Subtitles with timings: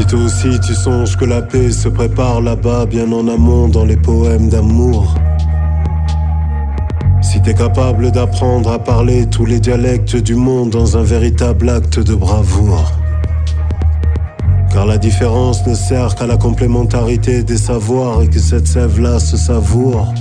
[0.00, 3.84] Si toi aussi tu songes que la paix se prépare là-bas, bien en amont dans
[3.84, 5.14] les poèmes d'amour.
[7.20, 12.00] Si t'es capable d'apprendre à parler tous les dialectes du monde dans un véritable acte
[12.00, 12.90] de bravoure.
[14.72, 19.36] Car la différence ne sert qu'à la complémentarité des savoirs et que cette sève-là se
[19.36, 20.14] savoure.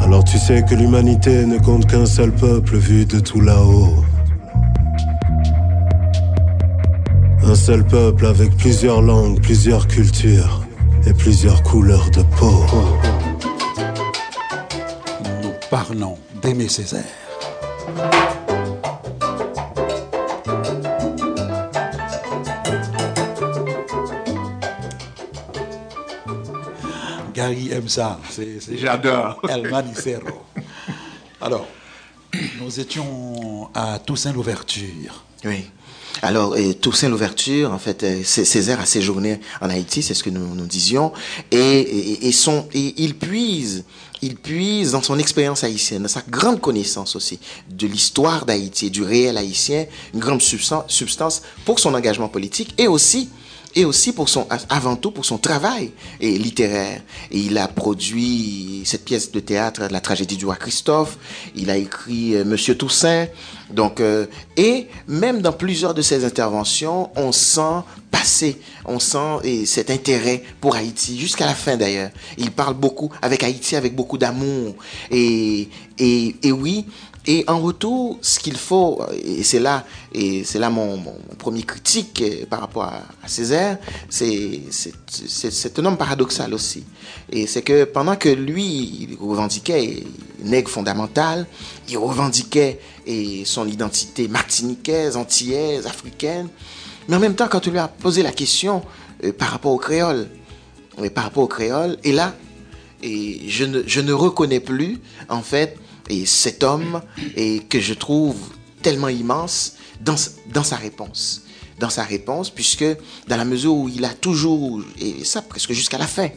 [0.00, 4.04] Alors tu sais que l'humanité ne compte qu'un seul peuple vu de tout là-haut.
[7.50, 10.60] Un seul peuple avec plusieurs langues, plusieurs cultures
[11.04, 12.64] et plusieurs couleurs de peau.
[15.42, 17.02] Nous parlons d'Aimé Césaire.
[27.34, 28.20] Gary aime ça.
[28.76, 29.42] J'adore.
[29.48, 30.44] El Manicero.
[31.40, 31.66] Alors,
[32.60, 35.24] nous étions à Toussaint l'Ouverture.
[35.44, 35.64] Oui.
[36.22, 40.66] Alors, Toussaint l'ouverture, en fait, euh, Césaire a séjourné en Haïti, c'est ce que nous,
[40.66, 41.12] disions,
[41.52, 42.32] et, et,
[42.74, 43.84] il puise,
[44.20, 47.38] il puise dans son expérience haïtienne, dans sa grande connaissance aussi
[47.70, 52.74] de l'histoire d'Haïti et du réel haïtien, une grande substan- substance pour son engagement politique
[52.76, 53.30] et aussi
[53.74, 57.02] et aussi pour son, avant tout pour son travail et littéraire.
[57.30, 61.18] Et il a produit cette pièce de théâtre, La tragédie du roi Christophe.
[61.54, 63.26] Il a écrit euh, Monsieur Toussaint.
[63.70, 64.26] Donc, euh,
[64.56, 70.42] et même dans plusieurs de ses interventions, on sent passer, on sent et, cet intérêt
[70.60, 72.10] pour Haïti, jusqu'à la fin d'ailleurs.
[72.38, 74.74] Il parle beaucoup avec Haïti, avec beaucoup d'amour.
[75.10, 76.86] Et, et, et oui,
[77.26, 80.98] et en retour, ce qu'il faut, et c'est là, et c'est là mon,
[81.38, 86.84] premier critique euh, par rapport à, Césaire, c'est c'est- un homme paradoxal aussi.
[87.30, 88.64] Et c'est que pendant que lui,
[89.10, 90.02] il revendiquait
[90.42, 91.46] nègre fondamentale,
[91.88, 96.48] il revendiquait et son identité martiniquaise, antillaise, africaine,
[97.08, 98.82] mais en même temps, quand on lui a posé la question
[99.24, 100.28] euh, par rapport au créole,
[101.00, 102.34] euh, par rapport au créole, et là,
[103.02, 104.98] et je ne, je ne reconnais plus,
[105.28, 105.76] en fait,
[106.10, 107.00] et cet homme
[107.36, 108.36] et que je trouve
[108.82, 111.42] tellement immense dans, sa réponse.
[111.78, 112.84] Dans sa réponse, puisque
[113.28, 116.28] dans la mesure où il a toujours, et ça presque jusqu'à la fin,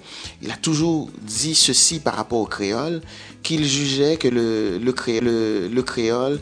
[0.42, 3.02] il a toujours dit ceci par rapport au créole,
[3.42, 6.40] qu'il jugeait que le créole,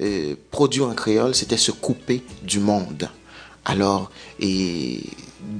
[0.00, 3.10] euh, produit en créole, c'était se couper du monde.
[3.64, 5.00] Alors, et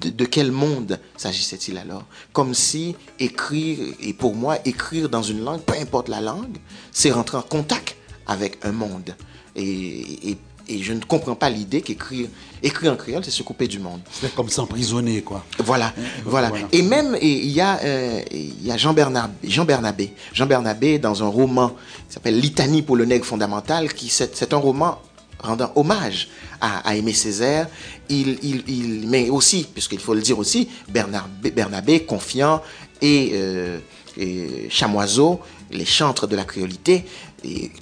[0.00, 2.04] de, de quel monde s'agissait-il alors?
[2.32, 6.56] Comme si écrire, et pour moi, écrire dans une langue, peu importe la langue,
[6.90, 9.14] c'est rentrer en contact avec un monde.
[9.56, 10.38] Et, et,
[10.68, 12.28] et je ne comprends pas l'idée qu'écrire
[12.62, 14.00] écrire en créole, c'est se couper du monde.
[14.12, 15.44] C'est comme s'emprisonner, quoi.
[15.58, 15.92] Voilà,
[16.24, 16.68] voilà, voilà.
[16.70, 20.14] Et même, il y a, euh, y a Jean, Bernabé, Jean Bernabé.
[20.32, 21.70] Jean Bernabé, dans un roman
[22.08, 25.00] qui s'appelle Litanie pour le nègre fondamental, qui c'est un roman
[25.42, 26.28] rendant hommage
[26.60, 27.68] à, Aimé Césaire,
[28.08, 32.62] il, il, il, mais aussi, puisqu'il faut le dire aussi, Bernabé, Bernabé confiant
[33.00, 33.78] et, euh,
[34.16, 37.04] et Chamoiseau, les chantres de la créolité,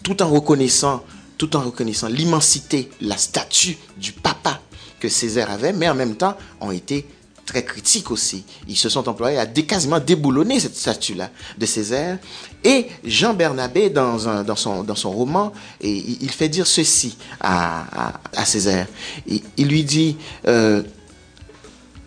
[0.02, 1.04] tout en reconnaissant,
[1.36, 4.60] tout en reconnaissant l'immensité, la statue du papa
[4.98, 7.06] que Césaire avait, mais en même temps ont été
[7.46, 8.44] très critiques aussi.
[8.68, 12.18] Ils se sont employés à quasiment déboulonner cette statue-là de Césaire.
[12.64, 18.86] Et Jean Bernabé, dans, son, roman, il fait dire ceci à, à, Césaire.
[19.26, 20.82] Il, il, lui dit, euh,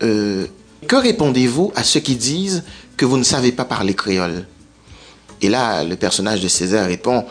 [0.01, 0.47] euh,
[0.87, 2.63] que répondez-vous à ceux qui disent
[2.97, 4.45] que vous ne savez pas parler créole?
[5.41, 7.25] Et là, le personnage de Césaire répond,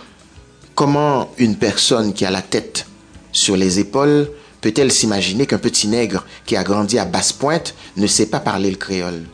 [0.74, 2.86] comment une personne qui a la tête
[3.32, 4.30] sur les épaules
[4.62, 8.76] peut-elle s'imaginer qu'un petit nègre qui a grandi à Basse-Pointe ne sait pas parler le
[8.76, 9.24] créole?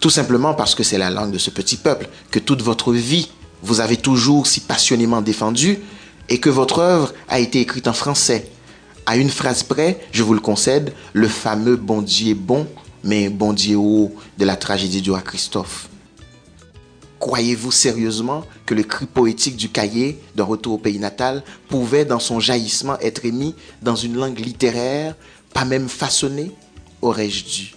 [0.00, 3.30] Tout simplement parce que c'est la langue de ce petit peuple que toute votre vie
[3.64, 5.78] vous avez toujours si passionnément défendu
[6.28, 8.50] et que votre œuvre a été écrite en français.
[9.06, 12.66] À une phrase près, je vous le concède, le fameux bon Dieu bon,
[13.02, 15.88] mais bon Dieu haut de la tragédie du roi Christophe.
[17.24, 22.18] Croyez-vous sérieusement que le cri poétique du cahier d'un retour au pays natal pouvait, dans
[22.18, 25.16] son jaillissement, être émis dans une langue littéraire,
[25.54, 26.52] pas même façonnée?
[27.00, 27.74] Aurais-je dû,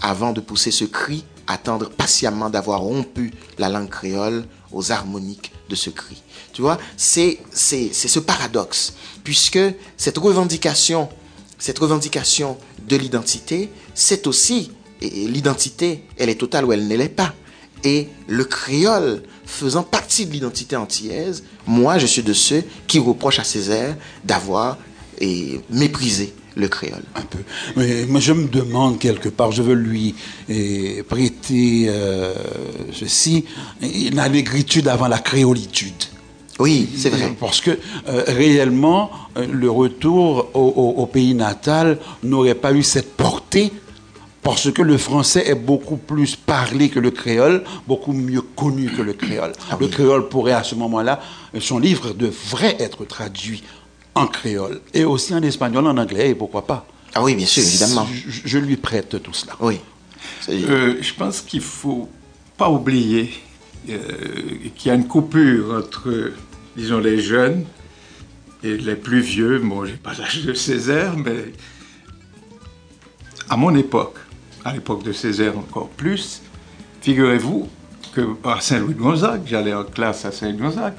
[0.00, 5.74] avant de pousser ce cri, attendre patiemment d'avoir rompu la langue créole aux harmoniques de
[5.74, 6.22] ce cri?
[6.54, 9.60] Tu vois, c'est ce paradoxe, puisque
[9.98, 11.10] cette revendication,
[11.58, 12.56] cette revendication
[12.88, 14.70] de l'identité, c'est aussi,
[15.02, 17.34] et l'identité, elle est totale ou elle ne l'est pas
[17.84, 23.38] et le créole faisant partie de l'identité antillaise, moi je suis de ceux qui reprochent
[23.38, 24.78] à Césaire d'avoir
[25.70, 27.02] méprisé le créole.
[27.14, 27.38] Un peu.
[27.76, 30.14] Mais moi je me demande quelque part, je veux lui
[30.48, 32.34] eh, prêter euh,
[32.92, 33.44] ceci,
[34.12, 35.92] la négritude avant la créolitude.
[36.60, 37.34] Oui, c'est vrai.
[37.38, 37.72] Parce que
[38.08, 43.72] euh, réellement, euh, le retour au, pays natal n'aurait pas eu cette portée
[44.44, 49.00] parce que le français est beaucoup plus parlé que le créole, beaucoup mieux connu que
[49.00, 49.52] le créole.
[49.70, 51.20] Ah le créole pourrait à ce moment-là,
[51.58, 53.64] son livre devrait être traduit
[54.14, 56.86] en créole et aussi en espagnol, en anglais, et pourquoi pas.
[57.14, 58.06] Ah oui, bien sûr, évidemment.
[58.28, 59.54] Je, lui prête tout cela.
[59.60, 59.80] Oui.
[60.50, 62.08] Euh, je pense qu'il faut
[62.58, 63.32] pas oublier
[63.88, 63.98] euh,
[64.76, 66.32] qu'il y a une coupure entre,
[66.76, 67.64] disons, les jeunes
[68.62, 69.58] et les plus vieux.
[69.58, 71.52] Moi, j'ai pas l'âge de Césaire, mais
[73.48, 74.16] à mon époque,
[74.64, 76.42] à l'époque de Césaire encore plus,
[77.02, 77.68] figurez-vous
[78.14, 80.94] que à Saint-Louis-de-Gonzague, j'allais en classe à Saint-Louis-de-Gonzague,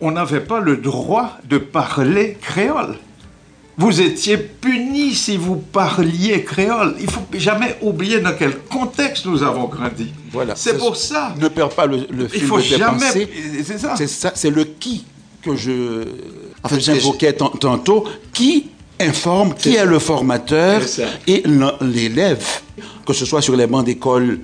[0.00, 2.96] on n'avait pas le droit de parler créole.
[3.76, 6.96] Vous étiez puni si vous parliez créole.
[7.00, 10.12] Il faut jamais oublier dans quel contexte nous avons grandi.
[10.32, 10.54] Voilà.
[10.54, 11.34] C'est pour ça.
[11.38, 13.28] Ne perds pas le, le fil Il faut de jamais.
[13.64, 14.32] C'est ça.
[14.34, 15.06] C'est le qui
[15.42, 16.04] que je
[16.62, 18.04] en fait, j'invoquais tantôt.
[18.32, 18.69] Qui
[19.00, 20.82] informe, qui est le formateur
[21.26, 21.42] et
[21.80, 22.44] l'élève,
[23.06, 24.40] que ce soit sur les bancs d'école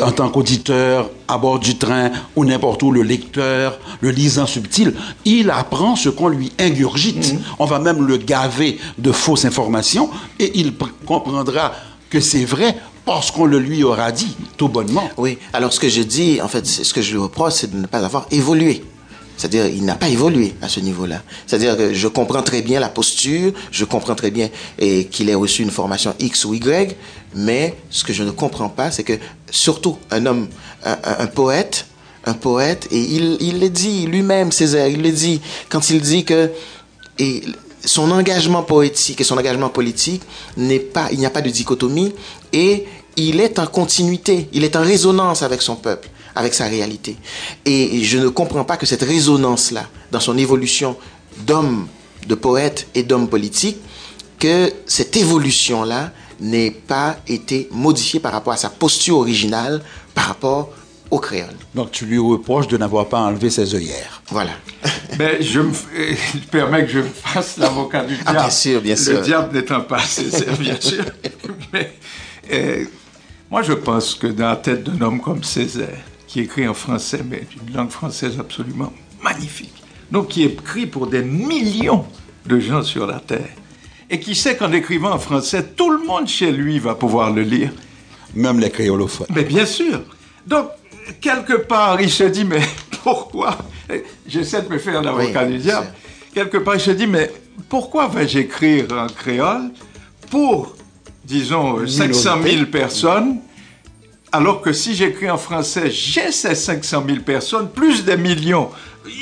[0.00, 4.94] en tant qu'auditeur, à bord du train ou n'importe où, le lecteur, le lisant subtil,
[5.24, 7.34] il apprend ce qu'on lui ingurgite.
[7.34, 7.40] Mhm.
[7.58, 10.08] On va même le gaver de fausses informations
[10.38, 10.72] et il
[11.04, 11.72] comprendra
[12.08, 15.10] que c'est vrai parce qu'on le lui aura dit tout bonnement.
[15.16, 17.76] Oui, alors ce que je dis, en fait, ce que je lui reproche, c'est de
[17.76, 18.84] ne pas avoir évolué.
[19.36, 21.22] C'est-à-dire, il n'a pas évolué à ce niveau-là.
[21.46, 24.50] C'est-à-dire que je comprends très bien la posture, je comprends très bien
[25.10, 26.96] qu'il ait reçu une formation X ou Y,
[27.34, 29.14] mais ce que je ne comprends pas, c'est que
[29.50, 30.48] surtout un homme,
[30.84, 31.86] un, poète,
[32.24, 36.50] un poète, et il, le dit lui-même, Césaire, il le dit, quand il dit que
[37.84, 40.22] son engagement poétique et son engagement politique
[40.56, 42.14] n'est pas, il n'y a pas de dichotomie,
[42.52, 42.86] et
[43.16, 47.16] il est en continuité, il est en résonance avec son peuple avec sa réalité.
[47.64, 50.96] Et je ne comprends pas que cette résonance-là, dans son évolution
[51.46, 51.86] d'homme,
[52.26, 53.78] de poète et d'homme politique,
[54.38, 59.82] que cette évolution-là n'ait pas été modifiée par rapport à sa posture originale,
[60.14, 60.70] par rapport
[61.12, 61.54] au créole.
[61.74, 64.22] Donc tu lui reproches de n'avoir pas enlevé ses œillères.
[64.30, 64.52] Voilà.
[65.18, 65.72] Mais je me
[66.50, 68.38] permets que je fasse l'avocat du ah, diable.
[68.38, 69.12] bien sûr, bien sûr.
[69.18, 71.04] Le diable n'étant pas Césaire, bien sûr.
[71.72, 71.92] Mais
[72.50, 72.84] euh,
[73.50, 76.00] moi, je pense que dans la tête d'un homme comme Césaire,
[76.32, 78.90] qui écrit en français, mais une langue française absolument
[79.22, 79.74] magnifique.
[80.10, 82.06] Donc qui écrit pour des millions
[82.46, 83.50] de gens sur la Terre.
[84.08, 87.42] Et qui sait qu'en écrivant en français, tout le monde chez lui va pouvoir le
[87.42, 87.70] lire.
[88.34, 89.26] Même les créolophones.
[89.34, 90.00] Mais bien sûr.
[90.46, 90.68] Donc,
[91.20, 92.62] quelque part, il se dit, mais
[93.04, 93.58] pourquoi?
[94.26, 95.88] J'essaie de me faire l'avocat du diable.
[96.32, 97.30] Quelque part, il se dit, mais
[97.68, 99.70] pourquoi vais-je écrire en créole
[100.30, 100.76] pour,
[101.26, 103.40] disons, 500 000 personnes
[104.32, 108.70] alors que si j'écris en français, j'ai ces 500 000 personnes, plus des millions.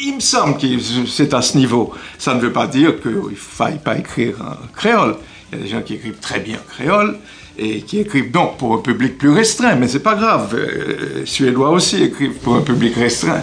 [0.04, 0.66] Il me semble que
[1.06, 1.92] c'est à ce niveau.
[2.16, 5.16] Ça ne veut pas dire qu'il ne faille pas écrire en créole.
[5.52, 7.18] Il y a des gens qui écrivent très bien en créole
[7.58, 10.54] et qui écrivent donc pour un public plus restreint, mais c'est pas grave.
[10.54, 13.42] Euh, Suédois aussi écrivent pour un public restreint.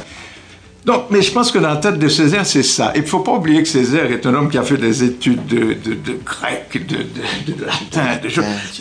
[0.88, 2.94] Donc, mais je pense que dans la tête de Césaire, c'est ça.
[2.96, 5.46] Il ne faut pas oublier que Césaire est un homme qui a fait des études
[5.46, 5.76] de,
[6.24, 8.22] grec, de, latin.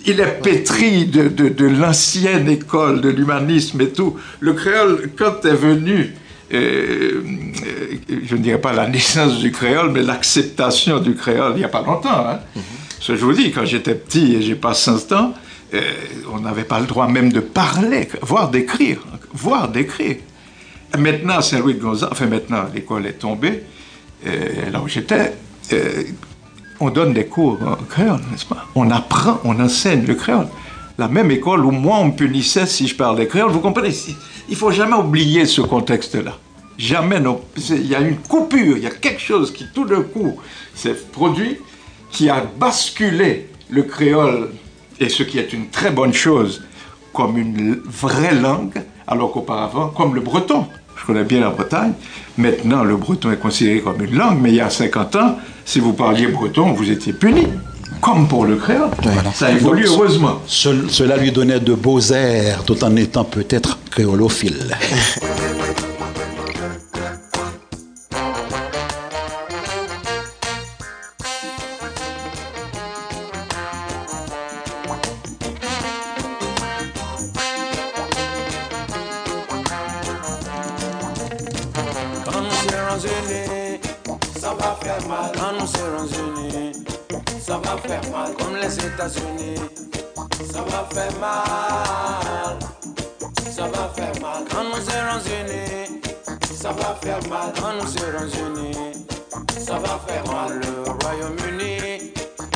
[0.04, 4.16] il est pétri de, l'ancienne école, de l'humanisme et tout.
[4.38, 6.14] Le créole, quand est venu,
[6.54, 11.58] euh, euh, je ne dirais pas la naissance du créole, mais l'acceptation du créole, il
[11.58, 12.24] n'y a pas longtemps.
[12.24, 12.38] Hein.
[12.56, 12.60] Mm-hmm.
[13.00, 15.34] Ce que je vous dis, quand j'étais petit et j'ai pas 100 ans,
[15.74, 15.80] euh,
[16.32, 19.00] on n'avait pas le droit même de parler, voire d'écrire,
[19.32, 20.18] voire d'écrire.
[20.98, 23.62] Maintenant, Saint-Louis de Gonzague, enfin maintenant, l'école est tombée,
[24.26, 25.34] euh, là où j'étais,
[25.72, 26.02] euh,
[26.80, 28.66] on donne des cours en créole, n'est-ce pas?
[28.74, 30.48] On apprend, on enseigne le créole.
[30.98, 33.94] La même école où moi, on me punissait si je parlais créole, vous comprenez?
[34.48, 36.38] Il faut jamais oublier ce contexte-là.
[36.78, 37.20] Jamais.
[37.68, 40.36] Il y a une coupure, il y a quelque chose qui tout d'un coup
[40.74, 41.58] s'est produit,
[42.10, 44.50] qui a basculé le créole,
[45.00, 46.64] et ce qui est une très bonne chose,
[47.12, 51.92] comme une vraie langue, alors qu'auparavant, comme le breton, je connais bien la Bretagne,
[52.38, 55.80] maintenant le breton est considéré comme une langue, mais il y a 50 ans, si
[55.80, 57.46] vous parliez breton, vous étiez puni.
[58.00, 58.90] Comme pour le créole.
[59.32, 60.42] Ça évolue heureusement.
[60.46, 64.76] cela lui donnait de beaux airs, tout en étant peut-être créolophile.
[82.96, 83.80] rancunier,
[84.38, 85.32] ça va faire mal.
[85.34, 86.72] Quand nous serons unis,
[87.40, 88.34] ça va faire mal.
[88.34, 89.60] Comme les États-Unis,
[90.50, 92.58] ça va faire mal.
[93.50, 94.44] Ça va faire mal.
[94.50, 96.00] Quand nous serons unis,
[96.54, 97.52] ça va faire mal.
[97.60, 98.92] Quand nous serons unis,
[99.58, 100.60] ça va faire mal.
[100.60, 102.12] Le Royaume-Uni,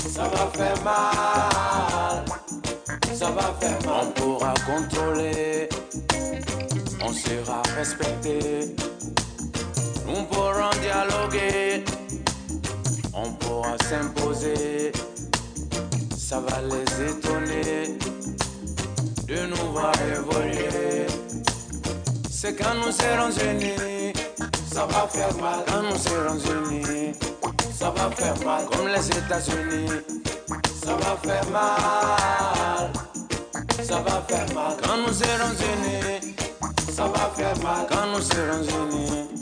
[0.08, 2.24] ça va faire mal.
[3.14, 4.06] Ça va faire mal.
[4.06, 5.68] On pourra contrôler,
[7.04, 8.74] on sera respecté.
[10.12, 11.84] Nous pourrons dialoguer,
[13.14, 14.90] on pourra s'imposer.
[16.18, 17.96] Ça va les étonner
[19.28, 21.06] de nous voir évoluer.
[22.28, 24.12] C'est quand nous serons unis,
[24.72, 25.60] ça va faire mal.
[25.68, 27.12] Quand nous serons unis,
[27.72, 28.64] ça va faire mal.
[28.66, 29.90] Comme les États-Unis,
[30.84, 32.90] ça va faire mal.
[33.80, 34.76] Ça va faire mal.
[34.82, 36.34] Quand nous serons unis,
[36.92, 37.86] ça va faire mal.
[37.88, 39.39] Quand nous serons unis,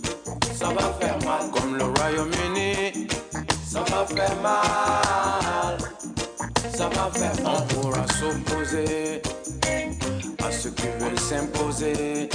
[0.68, 1.50] ça va faire mal.
[1.50, 3.08] Comme le Royaume-Uni,
[3.66, 5.78] ça va faire mal.
[6.74, 7.56] Ça va faire mal.
[7.56, 9.22] On pourra s'opposer
[10.44, 12.28] à ceux qui veulent s'imposer.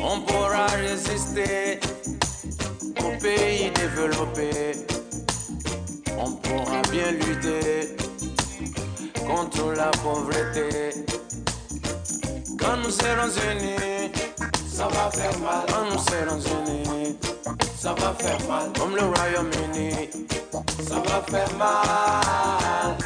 [0.00, 1.80] On pourra résister
[3.00, 4.72] au pays développé.
[6.18, 7.96] On pourra bien lutter
[9.26, 10.90] contre la pauvreté.
[12.58, 13.99] Quand nous serons unis,
[14.80, 15.66] ça va faire mal.
[15.92, 17.16] Nous serons unis,
[17.78, 18.72] ça va faire mal.
[18.78, 20.08] Comme le Royaume-Uni,
[20.88, 22.96] ça va faire mal.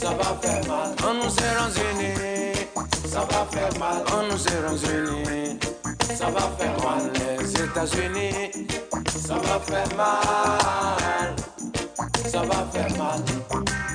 [0.00, 0.88] Ça va faire mal.
[1.14, 2.66] Nous serons unis,
[3.06, 4.02] ça va faire mal.
[4.06, 5.58] Quand nous serons unis,
[6.16, 7.12] ça va faire mal.
[7.38, 8.66] Les États-Unis,
[9.26, 11.36] ça va faire mal.
[12.30, 13.87] Ça va faire mal.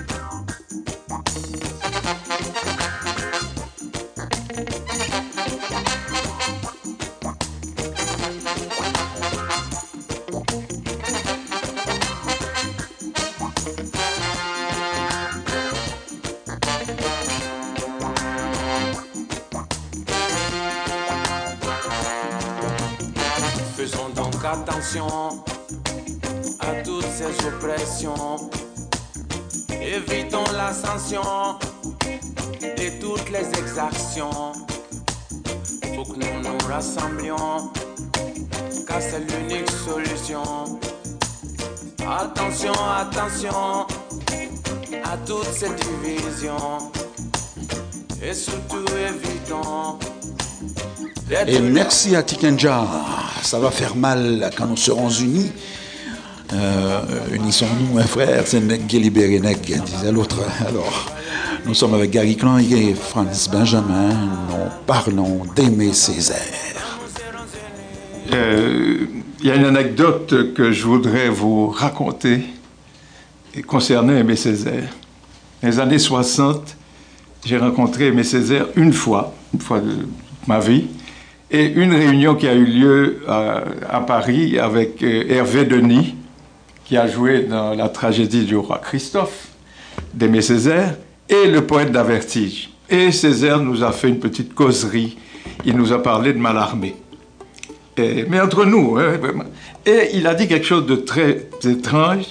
[25.02, 28.50] À toutes ces oppressions.
[29.82, 31.22] Évitons l'ascension
[32.78, 34.52] et toutes les exactions.
[35.96, 37.72] Faut que nous nous rassemblions,
[38.88, 40.44] car c'est l'unique solution.
[42.08, 43.88] Attention, attention
[45.04, 46.92] à toutes ces divisions.
[48.22, 49.98] Et surtout évitons
[51.48, 52.86] Et merci à Tikenja.
[53.44, 55.52] Ça va faire mal quand nous serons unis.
[56.54, 57.02] Euh,
[57.34, 60.40] Unissons-nous, un frère, c'est Neg, disait l'autre.
[60.66, 61.12] Alors,
[61.66, 64.12] nous sommes avec Gary Clan et Franz Benjamin.
[64.50, 66.38] Nous parlons d'Aimé Césaire.
[68.32, 69.06] Euh,
[69.42, 72.46] Il y a une anecdote que je voudrais vous raconter
[73.68, 74.90] concernant Aimé Césaire.
[75.62, 76.78] Dans les années 60,
[77.46, 80.08] j'ai rencontré Aimé Césaire une fois, une fois de
[80.48, 80.86] ma vie,
[81.54, 86.16] et une réunion qui a eu lieu à, à Paris avec euh, Hervé Denis,
[86.84, 89.50] qui a joué dans la tragédie du roi Christophe
[90.14, 90.96] d'Aimé Césaire,
[91.30, 92.72] et le poète d'Avertige.
[92.90, 95.18] Et Césaire nous a fait une petite causerie.
[95.66, 96.96] Il nous a parlé de Mallarmé.
[97.98, 99.14] Et- mais entre nous, hein.
[99.86, 102.26] Et il a dit quelque chose de très étrange.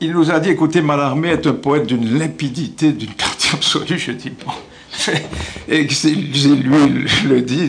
[0.00, 3.98] Il nous a dit, écoutez, Mallarmé est un poète d'une limpidité, d'une clarté absolue.
[3.98, 4.52] Je dis, bon.
[5.68, 7.68] Et c'est lui le dit,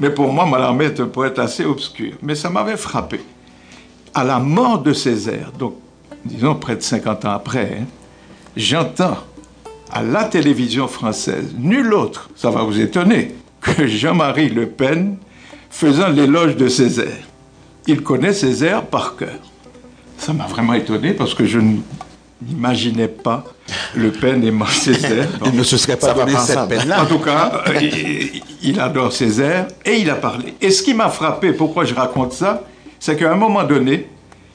[0.00, 2.14] mais pour moi, Mallarmé est un poète assez obscur.
[2.22, 3.20] Mais ça m'avait frappé.
[4.14, 5.76] À la mort de Césaire, donc
[6.24, 7.84] disons près de 50 ans après, hein,
[8.56, 9.18] j'entends
[9.92, 15.16] à la télévision française, nul autre, ça va vous étonner, que Jean-Marie Le Pen
[15.70, 17.24] faisant l'éloge de Césaire.
[17.86, 19.38] Il connaît Césaire par cœur.
[20.18, 21.60] Ça m'a vraiment étonné parce que je
[22.40, 23.44] n'imaginais pas
[23.94, 25.28] Le Pen aimant Césaire.
[25.44, 27.02] Il ne se serait pas donné cette peine-là.
[27.02, 30.54] En tout cas, euh, il, il adore Césaire et il a parlé.
[30.60, 32.62] Et ce qui m'a frappé, pourquoi je raconte ça,
[33.00, 34.08] c'est qu'à un moment donné,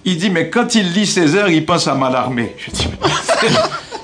[0.05, 2.55] il dit, mais quand il lit Césaire, il pense à Mallarmé.
[2.57, 3.49] Je dis, mais,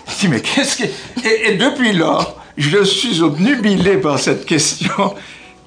[0.08, 0.84] je dis, mais qu'est-ce que...
[0.84, 5.16] Et, et depuis lors, je suis obnubilé par cette question.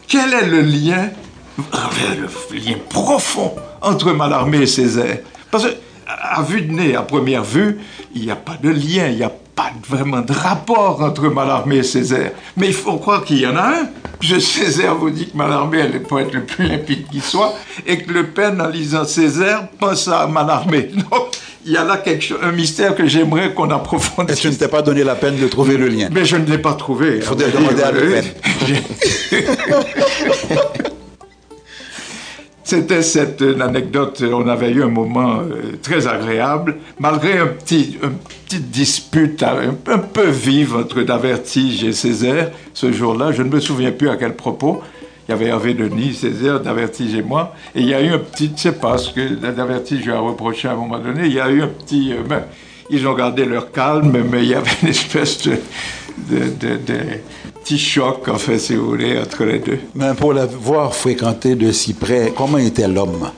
[0.06, 1.10] Quel est le lien,
[1.58, 5.18] le lien profond entre Mallarmé et Césaire
[5.50, 5.74] Parce que,
[6.22, 7.78] à vue de nez, à première vue,
[8.14, 11.78] il n'y a pas de lien, il n'y a pas vraiment de rapport entre Mallarmé
[11.78, 12.32] et Césaire.
[12.56, 13.88] Mais il faut croire qu'il y en a un.
[14.20, 17.54] Je Césaire vous dit que Mallarmé est le poète le plus limpide qui soit,
[17.86, 20.82] et que Le Pen, en lisant Césaire, pense à Mallarmé.
[21.10, 24.40] Donc, il y a là quelque chose, un mystère que j'aimerais qu'on Et approfondisse.
[24.40, 26.08] tu ne t'es pas donné la peine de trouver le lien?
[26.10, 27.16] Mais je ne l'ai pas trouvé.
[27.16, 28.24] Il faudrait demander à Le Pen.
[32.70, 37.98] C'était cette euh, anecdote, on avait eu un moment euh, très agréable, malgré un petit,
[38.00, 38.12] une
[38.46, 43.32] petite dispute un, peu vive entre Davertige et Césaire ce jour-là.
[43.32, 44.82] Je ne me souviens plus à quel propos.
[45.26, 47.56] Il y avait Hervé Denis, Césaire, Davertige et moi.
[47.74, 50.12] Et il y a eu un petit, je ne sais pas ce que Davertige lui
[50.12, 52.12] a reproché à un moment donné, il y a eu un petit.
[52.12, 52.44] Euh, ben,
[52.88, 55.56] ils ont gardé leur calme, mais il y avait une espèce de,
[56.28, 57.20] de,
[57.62, 59.78] petit choc, en fait, si vous voulez, entre les deux.
[59.94, 63.30] Mais pour l'avoir fréquenté de si près, comment était l'homme?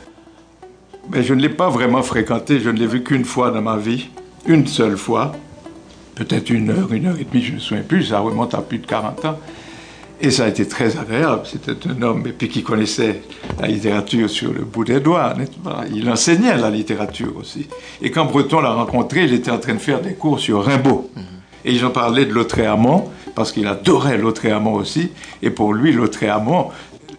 [1.11, 3.77] Mais Je ne l'ai pas vraiment fréquenté, je ne l'ai vu qu'une fois dans ma
[3.77, 4.09] vie,
[4.47, 5.33] une seule fois,
[6.15, 8.63] peut-être une heure, une heure et demie, je ne me souviens plus, ça remonte à
[8.63, 9.39] plus de 40 ans.
[10.25, 11.43] Et ça a été très agréable.
[11.45, 13.23] C'était un homme et puis qui connaissait
[13.61, 15.35] la littérature sur le bout des doigts,
[15.93, 17.67] Il enseignait la littérature aussi.
[18.01, 21.11] Et quand Breton l'a rencontré, il était en train de faire des cours sur Rimbaud.
[21.17, 21.23] Mhm.
[21.65, 25.11] Et ils ont parlé de Lautréamont, parce qu'il adorait Lautréamont aussi.
[25.43, 26.71] Et pour lui, Lautréamont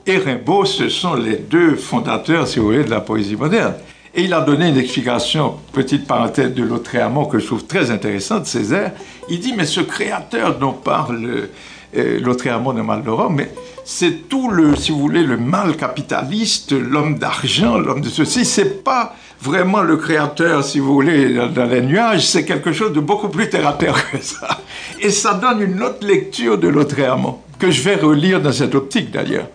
[0.05, 3.75] et Rimbaud, ce sont les deux fondateurs, si vous voulez, de la poésie moderne.
[4.15, 8.45] Et il a donné une explication, petite parenthèse de Lautréamont, que je trouve très intéressante,
[8.45, 8.91] Césaire.
[9.29, 11.47] Il dit, mais ce créateur dont parle
[11.95, 13.51] euh, Lautréamont de Maldoron, mais
[13.85, 18.45] c'est tout le, si vous voulez, le mal capitaliste, l'homme d'argent, l'homme de ceci.
[18.45, 22.25] C'est pas vraiment le créateur, si vous voulez, dans, les nuages.
[22.25, 24.61] C'est quelque chose de beaucoup plus terre à terre que ça.
[25.01, 29.11] Et ça donne une autre lecture de Lautréamont que je vais relire dans cette optique
[29.11, 29.47] d'ailleurs.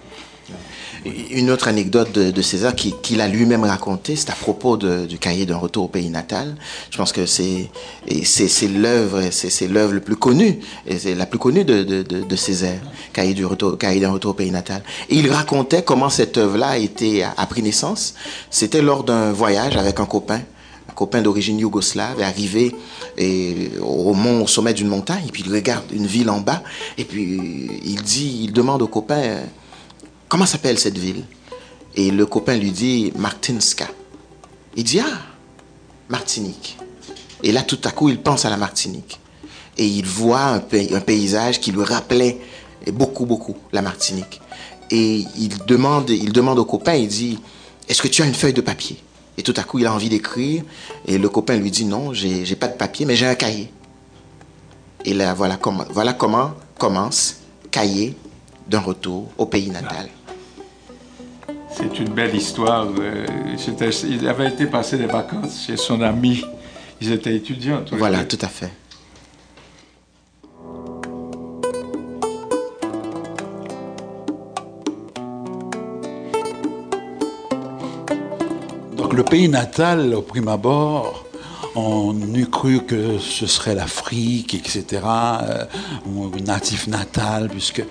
[1.31, 5.57] Une autre anecdote de, César qu'il a lui-même raconté, c'est à propos du cahier d'un
[5.57, 6.57] retour au pays natal.
[6.91, 7.69] Je pense que c'est
[8.69, 10.59] l'œuvre c'est l'œuvre le plus connue
[11.17, 12.81] la plus connue de, de, Césaire,
[13.13, 14.83] cahier du retour d'un retour au pays natal.
[15.09, 18.15] Et il racontait comment cette œuvre-là a été a pris naissance.
[18.51, 20.41] C'était lors d'un voyage avec un copain
[20.99, 22.75] copain d'origine yougoslave arrivé
[23.81, 26.61] au mont, au sommet d'une montagne, et puis il regarde une ville en bas,
[26.97, 29.43] et puis il dit, il demande au copain,
[30.29, 31.25] Comment s'appelle cette ville?
[31.97, 33.87] Et le copain lui dit Martinska.
[34.77, 35.23] Il dit Ah,
[36.11, 36.77] Martinique.
[37.43, 39.21] Et là, tout à coup, il pense à la Martinique.
[39.79, 42.39] Et il voit un, paysage qui lui rappelait
[42.93, 44.41] beaucoup, beaucoup la Martinique.
[44.91, 47.39] Et il demande, il demande au copain, il dit
[47.89, 49.03] Est-ce que tu as une feuille de papier?
[49.39, 50.63] Et tout à coup, il a envie d'écrire.
[51.07, 53.73] Et le copain lui dit Non, j'ai, pas de papier, mais j'ai un cahier.
[55.07, 57.37] Et là, voilà comment, voilà comment commence
[57.71, 58.15] Cahier
[58.67, 60.09] d'un retour au pays natal.
[61.81, 62.89] C'est une belle histoire.
[62.99, 63.25] Euh,
[64.05, 66.45] il avait été passer des vacances chez son ami.
[67.01, 67.85] Ils étaient étudiants.
[67.93, 68.73] Voilà, tout à fait.
[78.97, 81.27] Donc le pays natal, au prime abord,
[81.77, 85.65] on eût cru que ce serait l'Afrique, etc., euh,
[86.07, 87.85] ou natif natal, puisque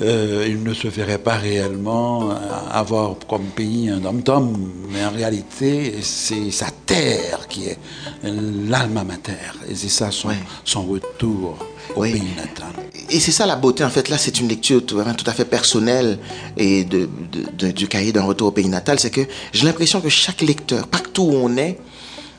[0.00, 2.34] euh, il ne se ferait pas réellement euh,
[2.70, 7.78] avoir comme pays un homme-homme, mais en réalité, c'est sa terre qui est
[8.22, 9.32] l'alma mater.
[9.68, 10.30] Et c'est ça son,
[10.64, 11.58] son retour
[11.94, 12.72] au pays natal.
[13.10, 14.08] Et c'est ça la beauté, en fait.
[14.08, 16.18] Là, c'est une lecture tout, tout, à fait personnelle
[16.56, 17.08] et de,
[17.70, 18.98] du cahier d'un retour au pays natal.
[18.98, 19.20] C'est que
[19.52, 21.78] j'ai l'impression que chaque lecteur, partout où on est,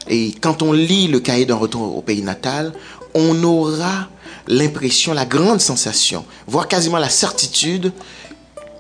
[0.10, 2.74] et quand on lit le cahier d'un retour au pays natal,
[3.14, 4.10] on aura
[4.48, 7.92] l'impression, la grande sensation, voire quasiment la certitude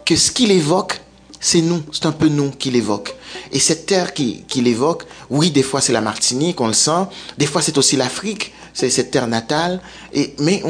[0.06, 1.01] que ce qu'il évoque,
[1.39, 3.15] c'est nous, c'est un peu nous qu'il évoque.
[3.51, 7.06] Et cette terre qu'il évoque, oui, des fois c'est la Martinique, on le sent,
[7.38, 9.82] des fois c'est aussi l'Afrique, c'est cette terre natale,
[10.13, 10.63] et, mais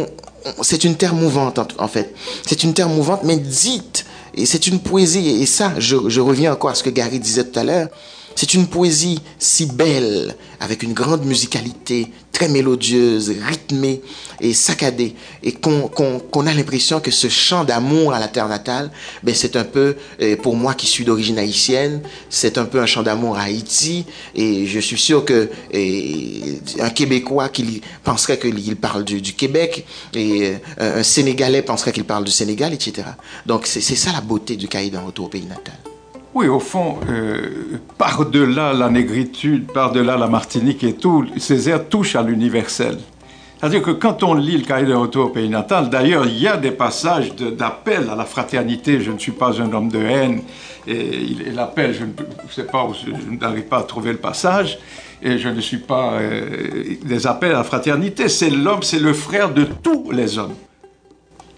[0.61, 2.13] c'est une terre mouvante en, fait.
[2.45, 6.53] C'est une terre mouvante, mais dite, et c'est une poésie, et ça, je, je reviens
[6.53, 7.89] encore à ce que Gary disait tout à l'heure,
[8.35, 14.01] c'est une poésie si belle, avec une grande musicalité, très mélodieuse, rythmée
[14.41, 18.91] et saccadée, et qu'on a l'impression que ce chant d'amour à la terre natale,
[19.23, 22.85] ben c'est un peu, euh, pour moi qui suis d'origine haïtienne, c'est un peu un
[22.85, 25.49] chant d'amour à Haïti, et je suis sûr que
[26.81, 32.25] un Québécois qui penserait qu'il parle du, Québec, et euh, un Sénégalais penserait qu'il parle
[32.25, 33.07] du Sénégal, etc.
[33.45, 35.94] Donc c'est ça la beauté du cahier d'un retour au pays natal.
[36.35, 42.23] Oui, au fond, euh, par-delà la négritude, par-delà la Martinique et tout, Césaire touche à
[42.23, 42.97] l'universel.
[43.57, 46.45] C'est-à-dire que quand on lit le cahier de retour au pays natal, d'ailleurs, il y
[46.45, 48.99] a des passages d'appel à la fraternité.
[48.99, 50.41] Je ne suis pas un homme de haine.
[50.87, 52.11] Et, l'appel, je ne
[52.51, 54.77] sais pas, je n'arrive pas à trouver le passage.
[55.21, 58.27] Et je ne suis pas euh, des appels à la fraternité.
[58.27, 60.55] C'est l'homme, c'est le frère de tous les hommes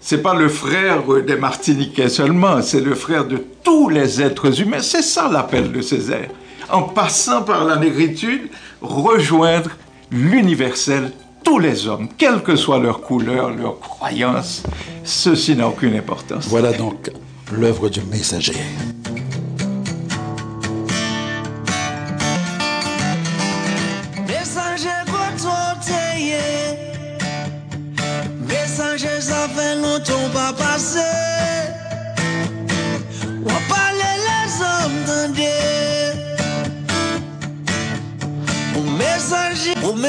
[0.08, 4.80] c'est pas le frère des Martiniquais seulement, c'est le frère de tous les êtres humains.
[4.80, 6.30] C'est ça l'appel de Césaire.
[6.70, 8.48] En passant par la négritude,
[8.80, 9.68] rejoindre
[10.10, 11.12] l'universel,
[11.44, 14.62] tous les hommes, quelle que soit leur couleur, leur croyance,
[15.04, 16.46] ceci n'a aucune importance.
[16.48, 17.10] Voilà donc
[17.52, 18.54] l'œuvre du messager.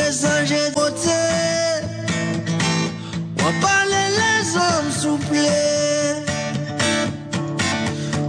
[0.10, 1.10] anges côtés
[3.38, 3.50] Ou
[3.94, 6.16] les hommes souplés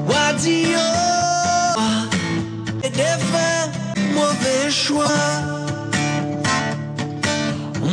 [0.06, 0.78] Ou à dire
[2.84, 3.70] Et défaire
[4.14, 5.24] mauvais choix.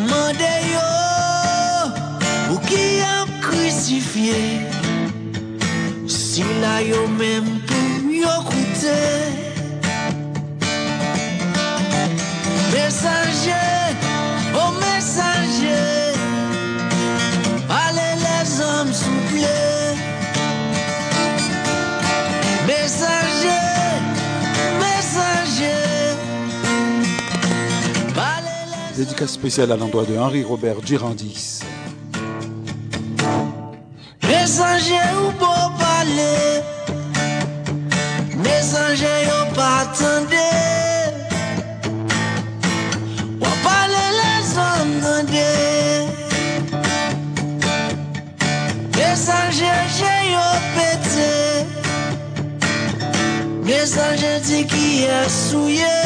[0.10, 0.89] Mandez yo
[2.52, 4.67] Ou oh, qui a crucifié?
[6.08, 9.17] Si là yo même pour yo coûter
[28.98, 31.60] Dédicace spéciale à l'endroit de Henri Robert Durandis.
[34.24, 36.64] Messager ou beau parler,
[38.38, 40.34] messager ou pas attendre.
[43.40, 45.46] Ou parler les entendre.
[48.98, 50.22] Messager j'ai
[50.74, 51.34] pété,
[53.64, 55.97] messager dit qui est souillé.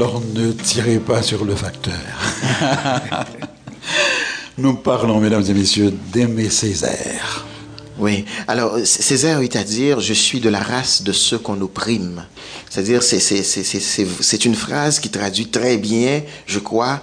[0.00, 1.92] Alors ne tirez pas sur le facteur.
[4.56, 7.44] Nous parlons, mesdames et messieurs, d'Aimé Césaire.
[7.98, 8.24] Oui.
[8.48, 12.24] Alors, Césaire eut à dire Je suis de la race de ceux qu'on opprime.
[12.70, 17.00] C'est-à-dire, c'est, c'est, c'est, c'est, c'est, c'est une phrase qui traduit très bien, je crois,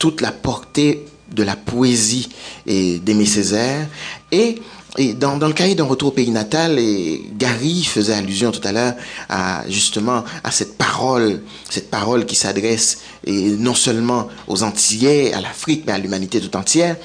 [0.00, 2.30] toute la portée de la poésie
[2.66, 3.86] et d'Aimé Césaire.
[4.32, 4.60] Et,
[4.98, 8.72] et dans, le cahier d'un retour au pays natal, et Gary faisait allusion tout à
[8.72, 8.94] l'heure
[9.28, 15.84] à justement à cette parole, cette parole qui s'adresse non seulement aux Antillais, à l'Afrique,
[15.86, 16.96] mais à l'humanité tout entière.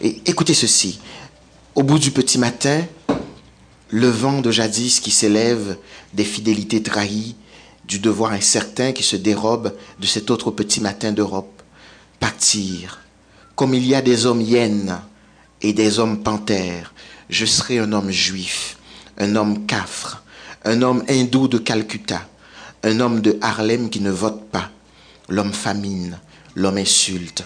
[0.00, 1.00] Et écoutez ceci.
[1.74, 2.82] Au bout du petit matin,
[3.88, 5.76] le vent de jadis qui s'élève,
[6.12, 7.34] des fidélités trahies,
[7.86, 11.62] du devoir incertain qui se dérobe de cet autre petit matin d'Europe.
[12.20, 13.00] Partir,
[13.56, 15.00] comme il y a des hommes hyènes
[15.60, 16.94] et des hommes panthères,
[17.28, 18.76] je serai un homme juif,
[19.18, 20.22] un homme cafre,
[20.64, 22.26] un homme hindou de Calcutta,
[22.82, 24.70] un homme de Harlem qui ne vote pas,
[25.28, 26.18] l'homme famine,
[26.54, 27.44] l'homme insulte,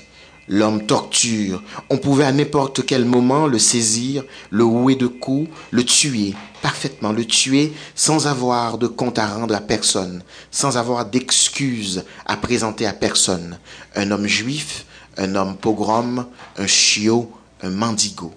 [0.51, 1.62] L'homme torture.
[1.91, 7.12] On pouvait à n'importe quel moment le saisir, le houer de coups, le tuer, parfaitement
[7.12, 12.87] le tuer, sans avoir de compte à rendre à personne, sans avoir d'excuses à présenter
[12.87, 13.59] à personne.
[13.95, 14.87] Un homme juif,
[15.19, 16.25] un homme pogrom,
[16.57, 17.31] un chiot,
[17.62, 18.33] un mendigo.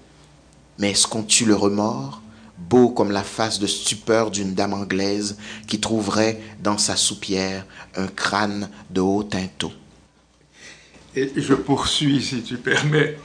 [0.81, 0.95] Mais
[1.27, 2.23] tue le remords?
[2.57, 8.07] Beau comme la face de stupeur d'une dame anglaise qui trouverait dans sa soupière un
[8.07, 9.71] crâne de haut tinteau.
[11.15, 13.19] Et je poursuis, si tu permets.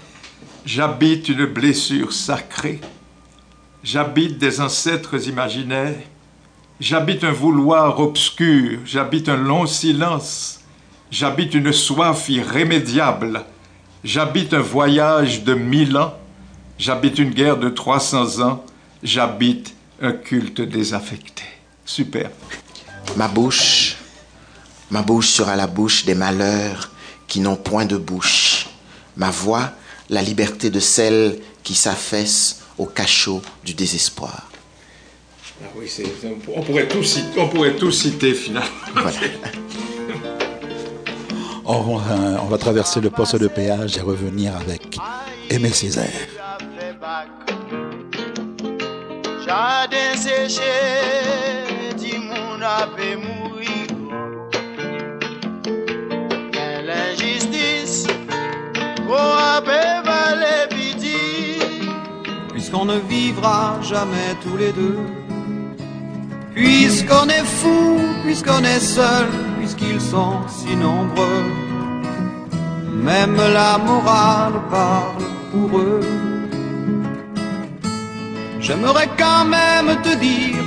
[0.66, 2.78] J'habite une blessure sacrée.
[3.82, 6.02] J'habite des ancêtres imaginaires.
[6.78, 8.80] J'habite un vouloir obscur.
[8.84, 10.60] J'habite un long silence.
[11.10, 13.46] J'habite une soif irrémédiable.
[14.04, 16.18] J'habite un voyage de mille ans.
[16.78, 18.64] J'habite une guerre de 300 ans.
[19.02, 21.44] J'habite un culte désaffecté.
[21.84, 22.30] Super.
[23.16, 23.96] Ma bouche,
[24.90, 26.90] ma bouche sera la bouche des malheurs
[27.28, 28.68] qui n'ont point de bouche.
[29.16, 29.72] Ma voix,
[30.10, 34.50] la liberté de celles qui s'affaissent au cachot du désespoir.
[35.62, 35.90] Ah oui,
[36.54, 38.68] on, pourrait tout citer, on pourrait tout citer finalement.
[38.94, 39.16] Voilà.
[41.64, 44.98] On va, on va traverser le poste de péage et revenir avec
[45.50, 46.45] Aimé Césaire.
[49.44, 50.74] Jardin séché,
[51.96, 53.86] di moun apè mouri
[56.54, 58.06] Gen l'injustice,
[59.06, 59.16] ko
[59.56, 60.16] apè va
[62.66, 64.98] puisqu'on ne vivra jamais tous les deux.
[66.54, 71.44] Puisqu'on est fou, puisqu'on est seul, puisqu'ils sont si nombreux.
[72.92, 76.25] Même la morale parle pour eux.
[78.66, 80.64] J'aimerais quand même te dire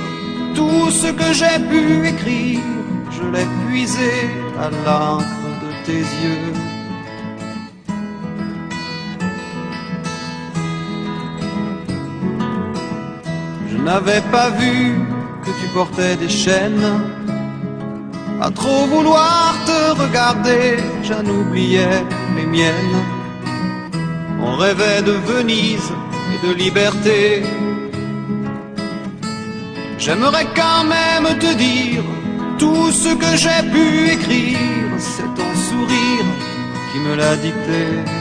[0.54, 2.60] tout ce que j'ai pu écrire.
[3.10, 4.12] Je l'ai puisé
[4.58, 6.54] à l'encre de tes yeux.
[13.70, 14.98] Je n'avais pas vu
[15.44, 17.02] que tu portais des chaînes.
[18.40, 22.02] À trop vouloir te regarder, j'en oubliais
[22.34, 23.00] les miennes.
[24.42, 25.92] On rêvait de Venise
[26.32, 27.42] et de liberté.
[30.00, 32.02] J'aimerais quand même te dire
[32.58, 34.58] tout ce que j'ai pu écrire,
[34.98, 36.24] c'est ton sourire
[36.90, 38.19] qui me l'a dicté.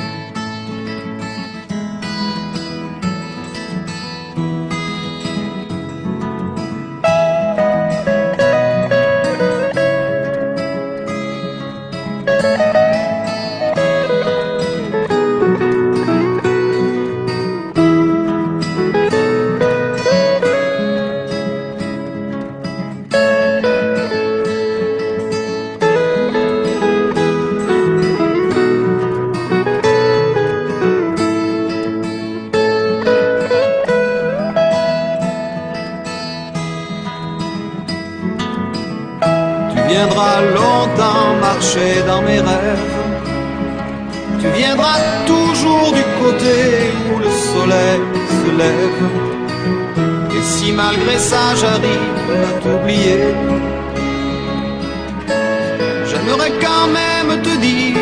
[57.27, 57.97] Te dire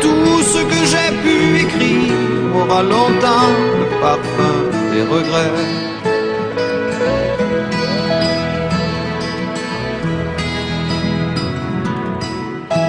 [0.00, 2.12] tout ce que j'ai pu écrire
[2.54, 4.56] aura longtemps le parfum
[4.92, 5.52] des regrets.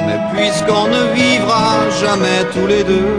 [0.06, 1.70] Mais puisqu'on ne vivra
[2.02, 3.13] jamais tous les deux,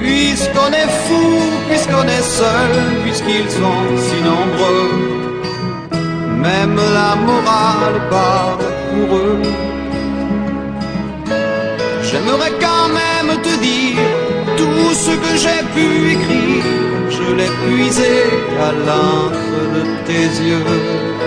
[0.00, 1.26] puisqu'on est fou,
[1.68, 2.72] puisqu'on est seul,
[3.04, 4.90] puisqu'ils sont si nombreux,
[6.36, 9.67] même la morale parle pour eux.
[12.10, 14.00] J'aimerais quand même te dire
[14.56, 16.64] tout ce que j'ai pu écrire,
[17.10, 18.22] je l'ai puisé
[18.58, 21.17] à l'encre de tes yeux.